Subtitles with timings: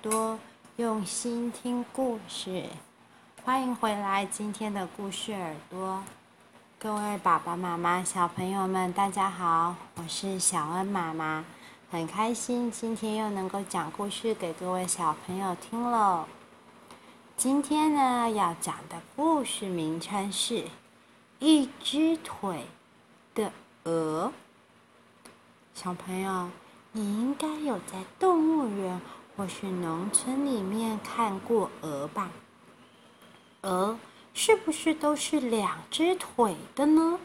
[0.00, 0.38] 多
[0.76, 2.64] 用心听故事，
[3.44, 4.24] 欢迎回来！
[4.24, 6.02] 今天的故事耳朵，
[6.78, 11.44] 各位爸爸妈妈、小朋友们，大家好，我是小恩妈妈，
[11.90, 16.24] 很开心今天又能够讲故事给各位小朋友听喽。
[17.36, 20.54] 今天呢，要讲的故事名称是
[21.38, 22.66] 《一只腿
[23.34, 23.52] 的
[23.84, 24.32] 鹅》。
[25.74, 26.48] 小朋友，
[26.92, 29.00] 你应该有在动物园
[29.42, 32.30] 或是农村里面看过鹅吧？
[33.62, 33.98] 鹅
[34.32, 37.18] 是不是都是两只腿的呢？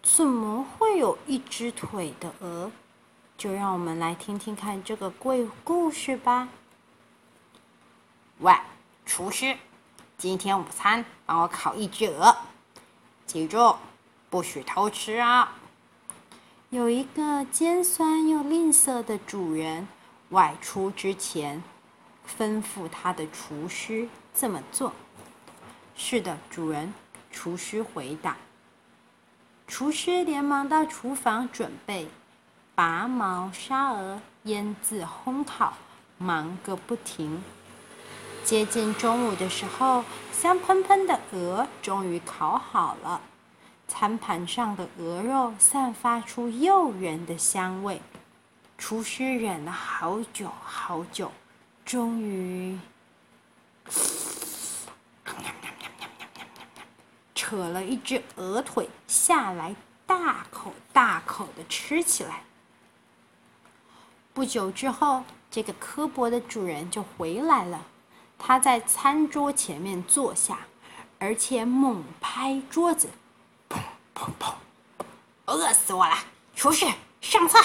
[0.00, 2.70] 怎么会有一只腿的鹅？
[3.36, 6.48] 就让我们来听听看这个鬼故事吧。
[8.38, 8.54] 喂，
[9.04, 9.56] 厨师，
[10.16, 12.36] 今天午餐帮我烤一只鹅，
[13.26, 13.74] 记住，
[14.30, 15.56] 不许偷吃啊！
[16.70, 19.88] 有一个尖酸又吝啬的主人。
[20.30, 21.62] 外出之前，
[22.38, 24.92] 吩咐他的厨师这么做。
[25.96, 26.92] 是的，主人。
[27.30, 28.36] 厨师回答。
[29.66, 32.08] 厨师连忙到厨房准备
[32.74, 35.74] 拔毛、杀鹅、腌制、烘烤，
[36.16, 37.42] 忙个不停。
[38.44, 43.20] 接近中午的时候，香喷喷的鹅终于烤好了，
[43.86, 48.00] 餐盘上的鹅肉散发出诱人的香味。
[48.78, 51.30] 厨师忍了好久好久，
[51.84, 52.78] 终于
[57.34, 59.74] 扯了一只鹅腿下来，
[60.06, 62.44] 大口大口的吃起来。
[64.32, 67.84] 不久之后，这个刻薄的主人就回来了。
[68.38, 70.60] 他在餐桌前面坐下，
[71.18, 73.10] 而且猛拍桌子，
[73.68, 73.80] 砰
[74.14, 74.54] 砰砰！
[75.46, 76.16] 饿死我了！
[76.54, 76.86] 厨师，
[77.20, 77.60] 上菜！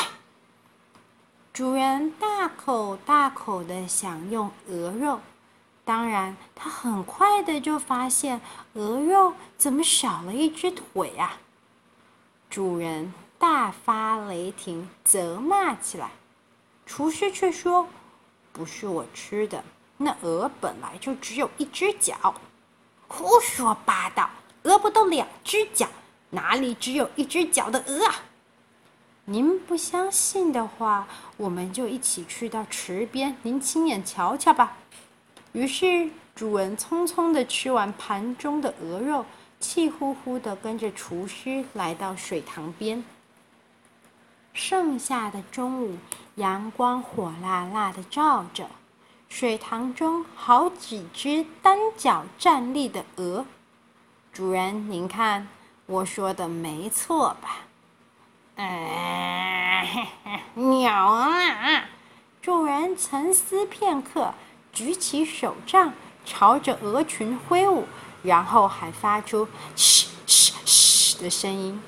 [1.53, 5.19] 主人大口大口的享用鹅肉，
[5.85, 8.41] 当然，他很快的就发现
[8.73, 11.37] 鹅肉怎么少了一只腿啊！
[12.49, 16.09] 主人大发雷霆，责骂起来。
[16.87, 17.87] 厨师却说
[18.51, 19.63] ：“不是我吃的，
[19.97, 22.33] 那鹅本来就只有一只脚。”
[23.07, 24.27] 胡说八道！
[24.63, 25.87] 鹅不都两只脚？
[26.31, 28.15] 哪里只有一只脚的鹅啊？
[29.25, 31.07] 您不相信的话，
[31.37, 34.75] 我们就一起去到池边，您亲眼瞧瞧吧。
[35.53, 39.25] 于是主人匆匆的吃完盘中的鹅肉，
[39.61, 43.01] 气呼呼的跟着厨师来到水塘边。
[44.51, 45.95] 盛夏的中午，
[46.35, 48.69] 阳光火辣辣的照着，
[49.29, 53.45] 水塘中好几只单脚站立的鹅。
[54.33, 55.47] 主人，您看，
[55.85, 57.67] 我说的没错吧？
[58.55, 60.07] 哎，
[60.53, 61.85] 鸟啊！
[62.41, 64.33] 主人沉思片刻，
[64.71, 65.91] 举起手杖，
[66.23, 67.87] 朝着鹅群挥舞，
[68.21, 71.81] 然后还发出“嘘嘘嘘”的声音。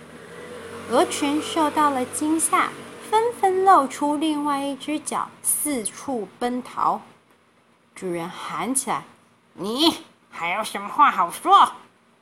[0.90, 2.70] 鹅群受到了惊吓，
[3.12, 7.02] 纷纷露出另外一只脚，四处奔逃。
[7.94, 9.04] 主人喊起来
[9.54, 9.98] ：“你
[10.31, 11.72] 还有什么话好说？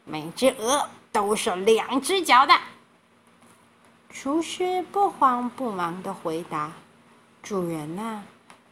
[0.04, 2.54] 每只鹅都是两只脚的。”
[4.14, 6.72] 厨师不慌不忙地回答
[7.42, 8.22] ：“主人呐，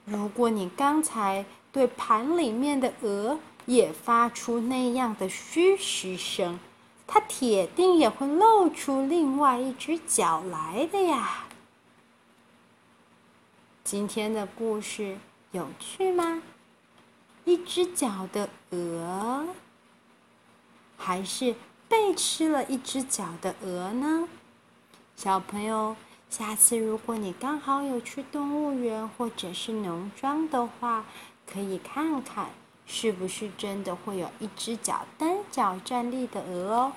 [0.05, 6.59] 如果你刚才对盘里面的鹅也发出那样的嘘嘘声，
[7.07, 11.45] 它铁定也会露出另外一只脚来的呀。”
[13.83, 15.17] 今天的故事
[15.51, 16.43] 有趣吗？
[17.45, 19.47] 一只脚的鹅，
[20.95, 21.55] 还是
[21.89, 24.29] 被吃了一只脚的鹅呢？
[25.15, 25.95] 小朋友，
[26.29, 31.05] 下次如果你刚好有去动物园或者是农庄的话，
[31.45, 32.49] 可以看看
[32.87, 36.93] 是不是真的会有一只脚单脚站立的鹅哦。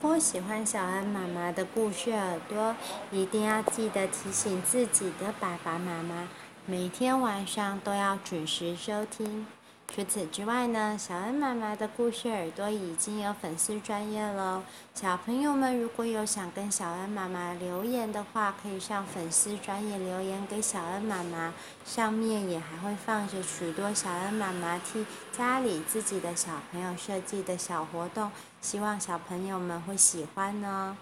[0.00, 2.74] 我喜欢小恩妈妈的故事耳朵，
[3.10, 6.28] 一定要记得提醒自己的爸爸妈妈，
[6.66, 9.46] 每天晚上都要准时收听。
[9.86, 14.64] 除此之外呢，小恩妈妈的故事耳朵已经有粉丝专业了。
[14.92, 21.54] 小朋友们如果有想跟小恩妈妈留言的话，可以上粉丝专业留言给小恩妈妈，
[21.86, 30.96] 上面也还会放着许多小恩妈妈替家里自己的小朋友设计的小活动，希望小朋友们会喜欢呢、